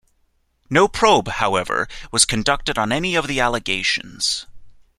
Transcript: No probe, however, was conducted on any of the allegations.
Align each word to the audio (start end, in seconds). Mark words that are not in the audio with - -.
No 0.67 0.87
probe, 0.87 1.27
however, 1.27 1.87
was 2.11 2.25
conducted 2.25 2.75
on 2.75 2.91
any 2.91 3.13
of 3.13 3.27
the 3.27 3.39
allegations. 3.39 4.47